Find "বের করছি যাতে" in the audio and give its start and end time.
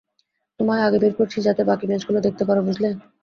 0.99-1.61